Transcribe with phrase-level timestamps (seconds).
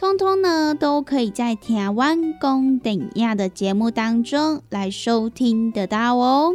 [0.00, 6.54] 通通呢，都可以在台湾公等亚的节目当中来收听得到哦。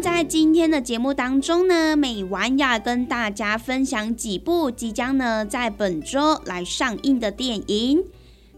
[0.00, 8.04] 在今天的节目当中呢，美晚要跟大家分享几部即将呢在本周来上映的电影。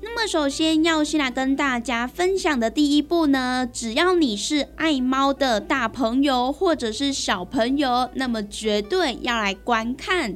[0.00, 10.34] 那么，首先要先来跟大家分享的第一部呢，只要你是爱猫的大朋友或者是小朋友，那么绝对要来观看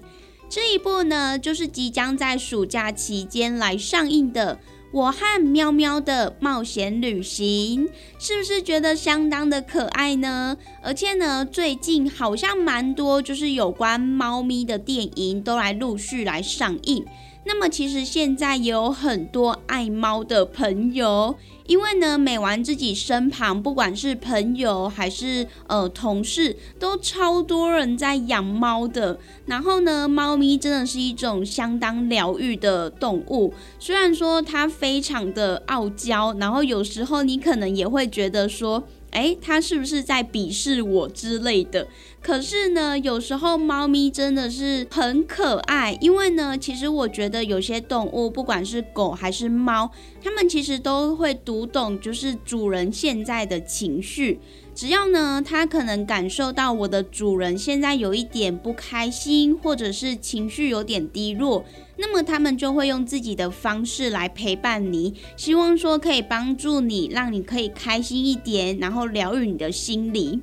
[0.48, 4.58] 这一部呢，就是即将在暑假期间来上映的。
[4.92, 10.56] 我和喵喵的冒险旅行，是不是觉得相当的可爱呢？
[10.82, 17.04] 而且呢，最近好像蛮多就是有关猫咪的电影都来陆续来上映。
[17.44, 21.36] 那么其实现在也有很多爱猫的朋友。
[21.66, 29.20] 因为呢，美完自己身旁，不管是朋友还是呃同事，都超多人在养猫的。
[29.46, 33.54] 然后呢，猫咪真的是一种相当疗愈的动物。
[33.78, 38.82] 虽然说它非常的傲娇，然后有时候你可能也会觉得说。
[39.12, 41.88] 哎，它是不是在鄙视我之类的？
[42.22, 49.90] 可是呢，有时候猫咪真的是很可爱，因为呢，其实我觉得有些动物，不管是狗还是猫，
[50.22, 54.38] 它们其实都会读懂，就是主人现在的情绪。
[54.74, 61.64] 只要呢，它可能感受到我的主人现在有一点不开心，或者是情绪有点低落。
[61.96, 70.40] 那么他们就会用自己的方式来陪伴你，希望说可以帮助你，让你可以开心一点，然后疗愈你的心理。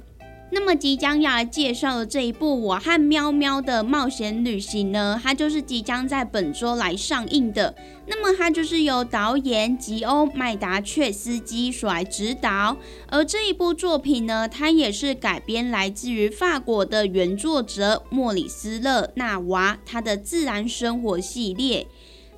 [0.50, 7.76] 那么即将要来介绍的这一部《我和喵喵的冒险旅行》呢，它就是即将在本周来上映的。
[8.08, 12.78] 那么它就是由导演吉欧麦达确斯基所来指导，
[13.08, 21.88] 而这一部作品呢，它也是改编来自于法国的原作者莫里斯勒纳娃他的自然生活系列。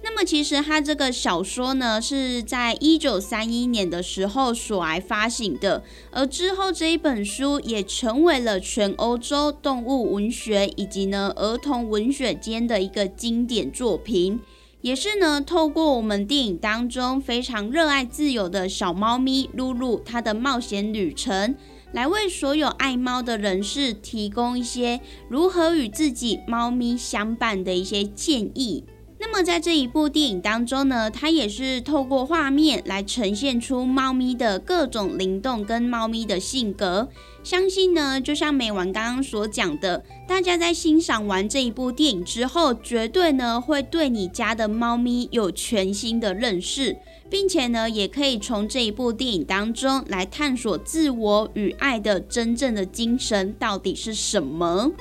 [0.02, 14.40] 那么其实他这个小说呢，是在一九三一年的时候所来发行的，而之后这一本书也成为了全欧洲动物文学以及呢儿童文学间的一个经典作品，
[14.82, 21.56] 也是呢透过我们电影当中非常热爱自由的小猫咪露露它的冒险旅程，
[21.92, 28.86] 来为所有爱猫的人士提供一些如何与自己猫咪相伴的一些建议。
[29.22, 37.10] 那么在这一部电影当中呢，它也是透过画面来呈现出猫咪的各种灵动跟猫咪的性格。
[37.44, 46.96] 相信呢，就像美完刚刚所讲的，大家在欣赏完这一部电影之后，绝对呢会对你家的猫咪有全新的认识，
[47.30, 54.92] 并且呢，也可以从这一部电影当中来探索自我与爱的真正的精神到底是什么。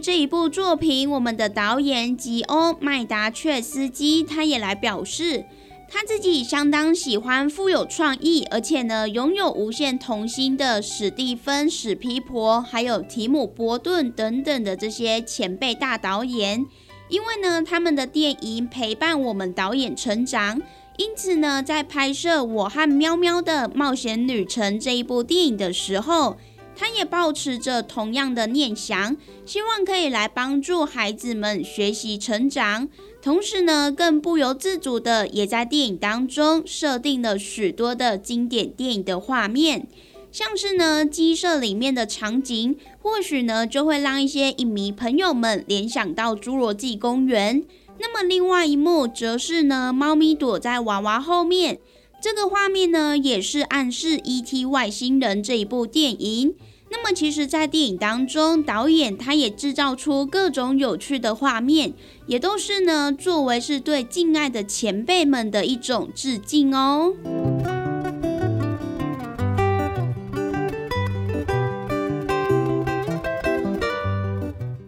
[0.00, 5.44] 这一部作品，我们的导演吉欧麦达确斯基他也来表示，
[5.90, 16.64] 他自己相当喜欢富有创意，而且呢拥有无限童心的史蒂芬·史皮婆，还有提姆·波顿等等的这些前辈大导演，
[17.08, 20.60] 因为呢他们的电影陪伴我们导演成长，
[20.98, 26.36] 因此呢在拍摄《我和喵喵的冒险旅程》这一部电影的时候，
[26.78, 32.88] 他也保持着同样的念想，希望可以来帮助孩子们学习成长。
[33.20, 39.88] 同时呢，更不由自主的也在电影当中设定了许多的经典电影的画面，
[40.30, 47.64] 像是呢鸡舍里面的场景，或许呢就会让一些影迷朋友们联想到侏罗纪公园。
[47.98, 51.80] 那么另外一幕则是呢猫咪躲在娃娃后面，
[52.22, 54.64] 这个画面呢也是暗示《E.T.
[54.66, 56.54] 外星人》这一部电影。
[56.90, 61.92] 那么其实，在电影当中，导演他也制造出各种有趣的画面，
[62.26, 67.12] 也都是呢作为是对敬爱的前辈们的一种致敬哦。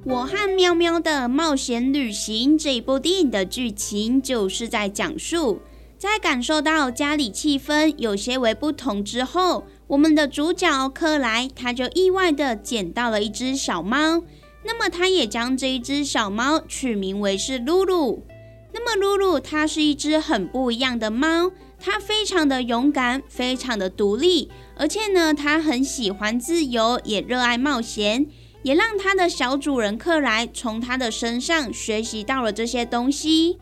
[0.05, 5.61] 我和喵喵的冒险旅行这一部电影的剧情，就是在讲述，
[5.99, 9.64] 在感受到家里气氛有些为不同之后。
[9.91, 14.23] 我们的主角克莱，他就意外的捡到了一只小猫，
[14.63, 18.25] 那么他也将这一只小猫取名为是露露。
[18.73, 21.51] 那么露露，它是一只很不一样的猫，
[21.81, 28.29] 它非常的勇敢，非常的独立，而且呢，它很喜欢自由，也热爱冒险，
[28.63, 33.59] 也让它的小主人克莱从它的身上学习到了这些东西。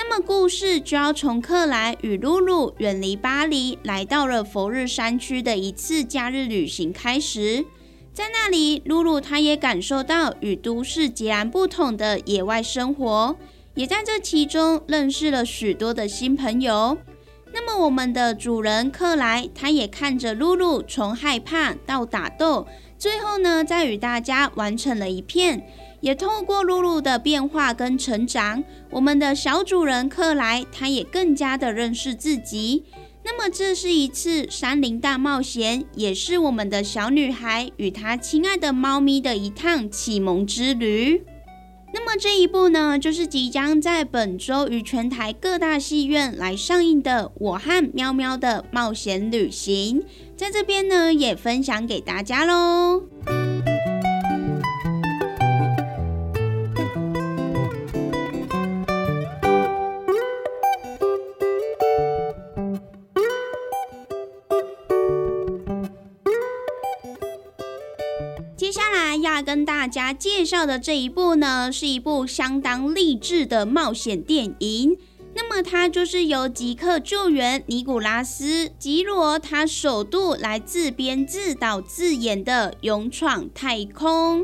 [0.00, 7.64] 那么故事就要从克莱与露露远离巴黎，来到了佛日山区的一次假日旅行开始。
[8.14, 13.34] 在那里，露露她也感受到与都市截然不同的野外生活，
[13.74, 16.96] 也在这其中认识了许多的新朋友。
[17.52, 25.66] 那么我们的主人克莱，他也看着露露从害怕到打斗，最后呢，再与大家完成了一片。
[26.00, 32.84] 也透过露露的变化跟成长，我们的小主人克莱，他也更加的认识自己。
[33.24, 41.24] 那么，这是一次山林大冒险，也是我们的小女孩与她亲爱的猫咪的一趟启蒙之旅。
[41.92, 50.00] 那么这一部呢，就是即将在本周于全台各大戏院来上映的《我和喵喵的冒险旅行》，
[50.36, 53.47] 在这边呢，也分享给大家喽。
[69.68, 74.96] 大家介绍的这一部呢，是一部相当励志的冒险电影。
[75.34, 84.40] 那么，它就是由即刻救援尼古拉斯·吉罗他首度来自编自导自演的《勇闯太空》。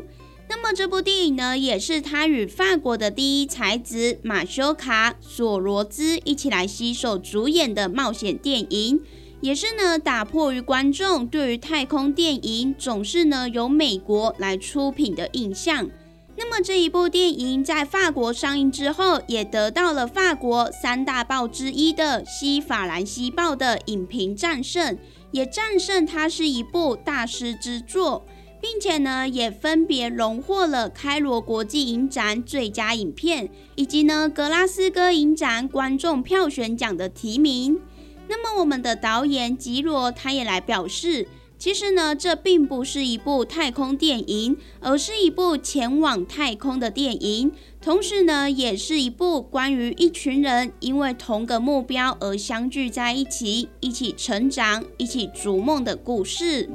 [0.47, 9.01] 那么，这部电影呢，也是他与法国的第一才子马修卡·索罗兹一起来携手主演的冒险电影。
[9.41, 15.89] 也是呢，打破于观众对于太空电影总是呢由美国来出品的印象。
[16.37, 24.97] 那么这一部电影在法国上映之后，也得到了法国三大报之一的《西法兰西报》的影评战胜，
[25.31, 28.25] 也战胜它是一部大师之作，
[28.59, 37.79] 并且呢也分别荣获了开罗国际影展最佳影片，以及呢格拉斯哥影展观众票选奖的提名。
[38.27, 41.27] 那么，我们的导演吉罗他也来表示，
[41.57, 47.51] 其实呢，这并不是一部太空电影，而是一部前往太空的电影，
[47.81, 56.69] 同时呢，也是一部关于一群人因为同个目标而相聚在一起，一起成长，一起逐梦的故事。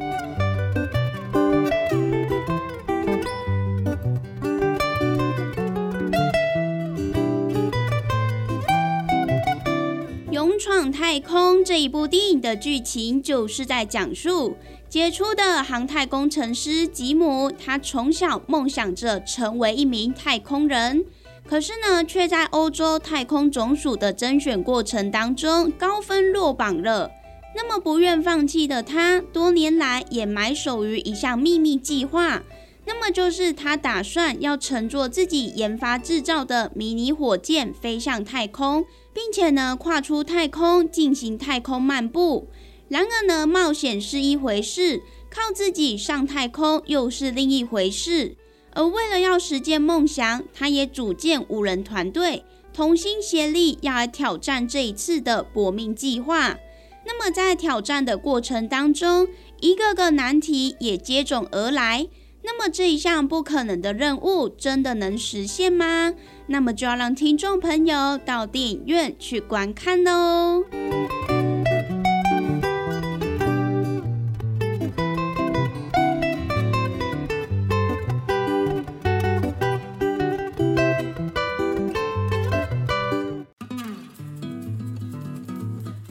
[10.60, 14.56] 创太空这一部电影的剧情就是在讲述
[14.90, 21.06] 杰出的航太工程师吉姆，他从小梦想着成为一名太空人，
[21.46, 27.10] 可是呢，却在欧洲太空总署的甄选过程当中高分落榜了。
[27.56, 32.42] 那么不愿放弃的他，多年来也埋首于一项秘密计划，
[32.84, 38.84] 那么就是他打算要乘坐自己研发制造的迷你火箭飞向太空。
[39.12, 42.48] 并且呢，跨出太空进行太空漫步。
[42.88, 48.36] 然而呢，冒险是一回事，靠自己上太空又是另一回事。
[48.72, 56.56] 而为了要实现梦想，他也组建五人团队，同心协力要来挑战这一次的搏命计划。
[57.04, 59.26] 那么在挑战的过程当中，
[59.60, 62.06] 一个个难题也接踵而来。
[62.42, 66.14] 那么这一项不可能的任务真的能实现吗？
[66.46, 70.64] 那么就要让听众朋友到电影院去观看喽。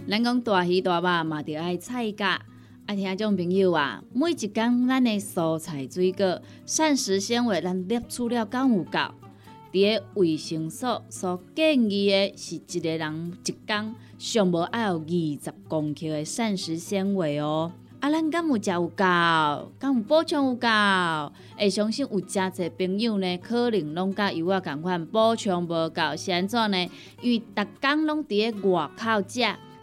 [0.09, 2.41] 咱讲大鱼大肉嘛，着爱菜价。
[2.89, 9.00] 啊，听种朋友啊，每一工咱的蔬菜水果、膳食纤维，咱摄取了够有够？
[9.72, 17.72] 伫个卫生所所建议的是一个人一工上无爱有二十公克的膳食纤维哦。
[18.00, 18.96] 啊，咱敢有食有够？
[19.77, 20.67] 敢有补充有够？
[21.60, 26.89] 会相信有真侪朋友呢，可能拢甲有我共款补充无够，是安怎呢？
[27.22, 29.46] 因为逐工拢伫个外口食。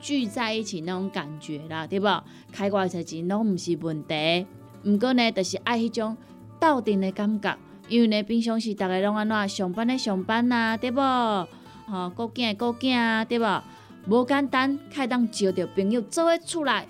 [0.00, 2.08] 聚在一起那种感觉啦，对不？
[2.52, 4.46] 开外才钱拢毋是问题，
[4.84, 6.16] 毋过呢，就是爱迄种
[6.58, 7.56] 斗阵的感觉。
[7.88, 11.00] 因为呢，平常时逐个拢安怎上班的上班呐，对不？
[11.00, 13.44] 吼，顾囝顾囝，对不？
[14.06, 16.86] 无简单，开当招着朋友做伙出来，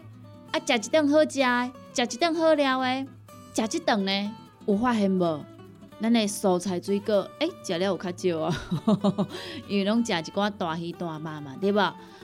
[0.52, 3.06] 啊，食一顿好食的，食一顿好料的，
[3.54, 4.32] 食一顿呢，
[4.66, 5.44] 有发现无？
[6.02, 8.56] 咱的蔬菜水果，诶，食了有较少啊，
[9.68, 11.78] 因为拢食一寡大鱼大肉嘛，对不？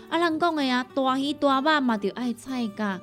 [0.09, 3.01] 啊，人讲的啊，大鱼大肉嘛，着爱菜价。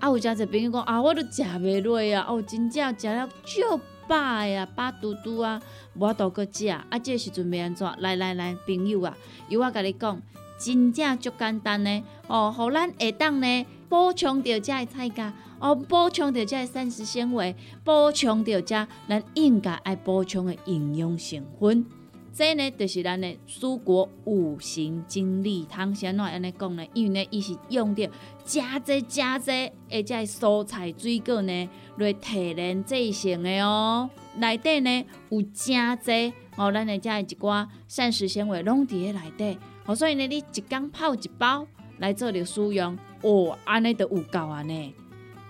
[0.00, 5.60] 啊，有诚侪朋友讲啊，我都食袂落啊，哦，真正食了足饱的啊，饱嘟嘟啊，
[5.94, 6.68] 无法度搁食。
[6.68, 7.86] 啊，这时阵要安怎？
[7.98, 9.16] 来来来，朋友啊，
[9.48, 10.22] 由我甲你讲，
[10.58, 12.02] 真正足简单呢。
[12.28, 21.84] 哦，互咱下当呢补充着遮的菜价，哦，补充着遮的膳食纤维，补充着遮咱应该爱补充的营养成分。
[22.32, 25.94] 这呢，就是咱的蔬果五行精力汤。
[25.94, 26.86] 先怎安尼讲呢？
[26.94, 28.08] 因为呢，伊是用着
[28.44, 29.50] 加济加济，
[29.90, 34.08] 而且蔬菜水果呢来提炼制成的哦。
[34.36, 39.58] 内底呢有真济哦，咱的遮一寡膳食纤维拢伫咧内底。
[39.86, 41.66] 哦，所以呢，你一缸泡一包
[41.98, 44.94] 来做着使用，哦，安尼就有够啊呢。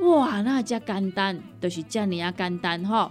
[0.01, 3.11] 哇，那遮简单，就是遮尔啊简单吼。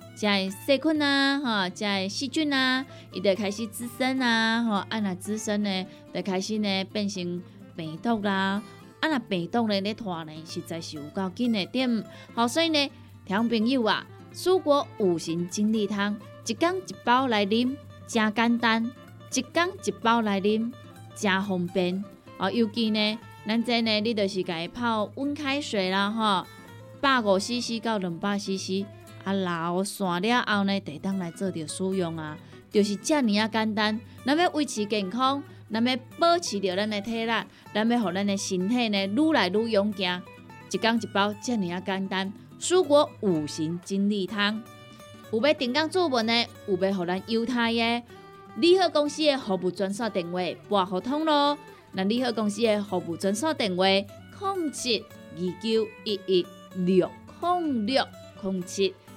[0.13, 7.41] 在细菌啊，哈，在细菌啊，伊就开始滋生啊，吼，啊那滋生呢，就开始呢变成
[7.75, 8.61] 病毒啦，
[8.99, 12.03] 啊那病毒呢咧拖呢，实在是有够紧的点，
[12.35, 12.91] 好，所以呢，
[13.25, 16.15] 听朋友啊，蔬果五行精力汤，
[16.45, 17.75] 一缸一包来啉，
[18.05, 18.91] 真简单，
[19.33, 20.71] 一缸一包来啉，
[21.15, 22.03] 真方便，
[22.37, 26.45] 哦，尤其呢，咱这呢，你就是家泡温开水啦，吼，
[26.99, 28.85] 百五 CC 到两百 CC。
[29.23, 32.37] 啊，老散了后呢，得当来做着使用啊，
[32.71, 33.99] 就是遮尔啊简单。
[34.25, 37.31] 咱要维持健康，咱要保持着咱的体力，
[37.73, 40.21] 咱要互咱的身体呢愈来愈勇健。
[40.71, 42.31] 一缸一包，遮尔啊简单。
[42.59, 44.61] 蔬果五行精力汤，
[45.31, 48.03] 有要订购做文的，有要互咱犹太的，
[48.57, 51.57] 利好公司的服务专线电话拨互通咯。
[51.93, 55.03] 那利好公司的服务专线电话：零七
[55.35, 57.09] 二九一一六
[57.41, 58.05] 零六
[58.43, 58.93] 零七。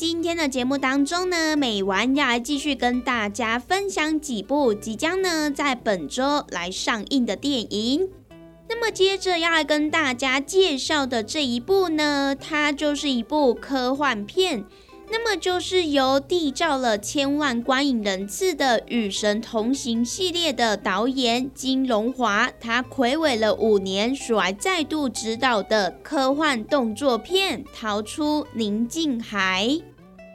[0.00, 8.08] 今天的节目当中呢，美丸要来继续跟大家分享几部即将呢在本周来上映的电影。
[8.66, 14.64] 那么接着要来跟大家介绍的这一部呢，它就是一部科幻片。
[15.10, 29.66] 那么就是由缔造了千万观影人次的《与神同行》系列的导演金荣华，他暌违了五年，所来再度执导的科幻动作片《逃出宁静海》。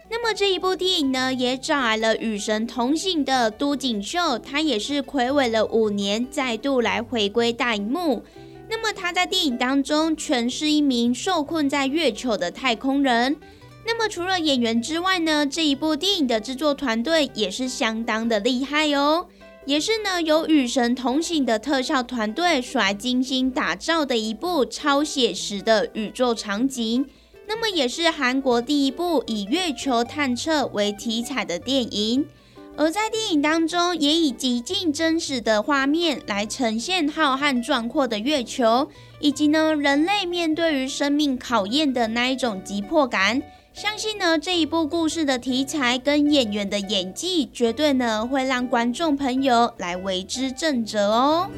[0.07, 8.23] 那么这一部电影呢，也找来了《与神同行》的都锦秀，他也是暌违了五年，再度来回归大荧幕。
[8.69, 13.37] 那么他在电影当中诠释一名受困在月球的太空人。
[13.85, 19.27] 那么除了演员之外呢，这一部电影的制作团队也是相当的厉害哦，
[19.65, 27.05] 也是呢由与神同行的特效团队所来精心打造的一部超写实的宇宙场景。
[27.47, 32.25] 那么也是韩国第一部以月球探测为题材的电影，
[32.75, 43.41] 而在电影当中也以极尽真实的画面来呈现浩瀚壮阔的月球，以及呢人类面对于生命考验的那一种急迫感。
[43.73, 51.49] 相信呢，这一部故事的题材跟演员的演技，绝对呢会让观众朋友来为之震折哦。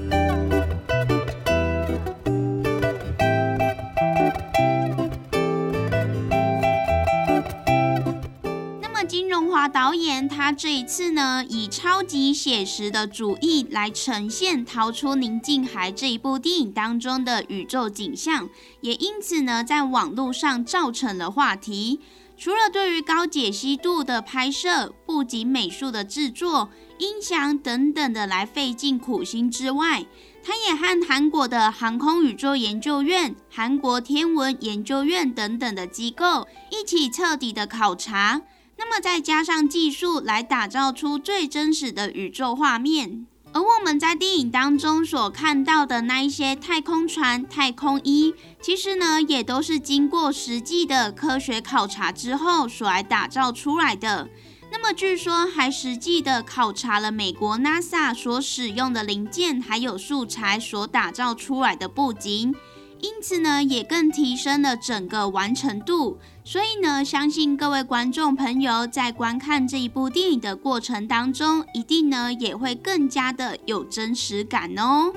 [9.67, 18.49] 导演他这一次呢，以超级写实的主意来呈现《逃出宁静海》这一部电影当中的宇宙景象。
[18.81, 21.99] 也因此呢，在网络上造成了话题。
[22.39, 30.05] 除了对于高解析度的拍摄、布景美术的制作、音响等等的来费尽苦心之外，
[30.43, 38.43] 他也和韩国的航空宇宙研究院、韩国天文研究院等等的机构一起彻底的考察。
[38.77, 43.25] 那么再加上技术来打造出最真实的宇宙画面。
[43.53, 54.29] 而我们在电影当中所看到的那一些太空船、太空衣，其实呢，也都是经过实际的科学考察之后所来打造出来的。
[54.69, 62.53] 那么据说还实际的考察了美国 NASA 所使用的零件还有素材所打造出来的布景。
[63.01, 66.19] 因此呢，也更提升了整个完成度。
[66.43, 75.11] 所以呢，相信各位观众朋友在观看这一部电影的过程当中，一定呢也会更加的有真实感哦。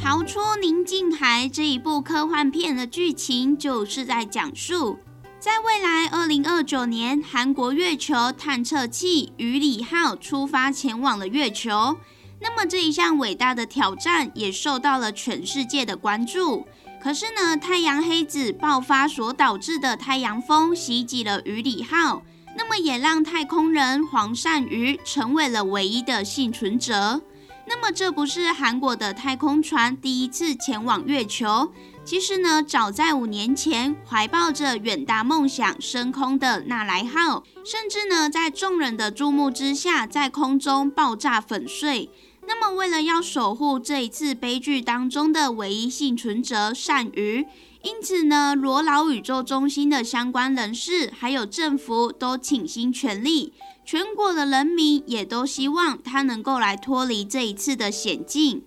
[0.00, 4.98] 逃出宁静海这一部科幻片的剧情，就是在讲述。
[5.40, 11.96] 在未来二零二九年，韩国月球探测器“鱼里号”出发前往了月球。
[12.40, 16.66] 那么这一项伟大的挑战也受到了全世界的关注。
[17.00, 22.24] 可是呢，太阳黑子爆发所导致的太阳风袭击了“鱼里号”，
[22.58, 27.22] 那么也让太空人黄善瑜成为了唯一的幸存者。
[27.64, 31.70] 那么这不是韩国的太空船第一次前往月球。
[32.08, 42.08] 其实呢，早在五年前，怀抱着远大梦想升空的纳莱号，甚至呢，在众人的注目之下，在空中爆炸粉碎。
[42.46, 47.44] 那么，为了要守护这一次悲剧当中的唯一幸存者善鱼，
[47.82, 53.52] 因此呢，罗老宇宙中心的相关人士还有政府都倾心全力，
[53.84, 58.62] 全国的人民也都希望他能够来脱离这一次的险境。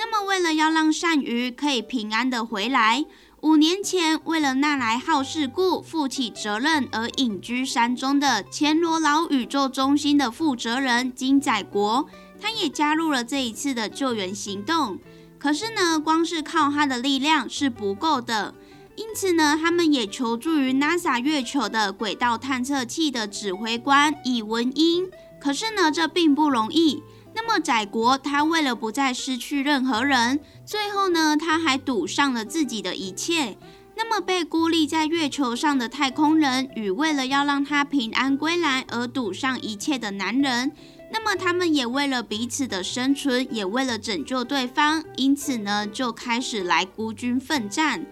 [0.00, 3.04] 那么，为了要让鳝鱼可以平安的回来，
[3.40, 12.08] 五年前为了纳莱号事故负起责任而隐居山中的前罗老宇宙中心的负责人金载国，
[12.40, 15.00] 他也加入了这一次的救援行动。
[15.36, 18.54] 可是呢，光是靠他的力量是不够的，
[18.94, 25.10] 因此呢，他们也求助于 NASA 月球的轨道探测器的指挥官以文英。
[25.40, 27.02] 可是呢，这并不容易。
[27.40, 33.56] 那么，宰国他为了不再失去任何人，最后呢，他还赌上了自己的一切。
[33.96, 40.72] 那么，被孤立在月球上的太空人与为了要让他平安归来而赌上一切的男人，
[41.12, 48.04] 那么他们也为了彼此的生存，也为了拯救对方，因此呢，就开始来孤军奋战。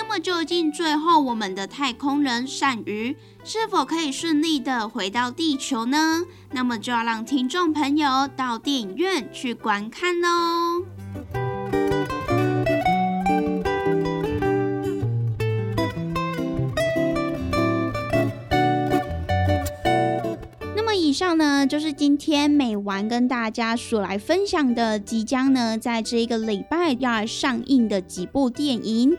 [0.00, 6.22] 那么，究竟最后我们的太空人善于是否可以顺利的回到地球呢？
[6.52, 10.84] 那么就要让听众朋友到电影院去观看喽。
[20.76, 29.18] 那么以上呢，就是今天美完跟大家所来分享的，即将呢在这一个礼拜要上映的几部电影。